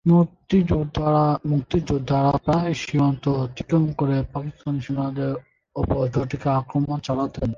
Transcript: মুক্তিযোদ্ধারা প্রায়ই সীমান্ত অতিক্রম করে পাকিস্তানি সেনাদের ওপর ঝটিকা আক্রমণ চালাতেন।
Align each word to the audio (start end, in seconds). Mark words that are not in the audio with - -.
মুক্তিযোদ্ধারা 0.05 2.37
প্রায়ই 2.37 2.75
সীমান্ত 2.81 3.29
অতিক্রম 3.43 3.91
করে 3.91 4.23
পাকিস্তানি 4.33 4.81
সেনাদের 4.81 5.35
ওপর 5.75 6.07
ঝটিকা 6.07 6.57
আক্রমণ 6.57 6.99
চালাতেন। 6.99 7.49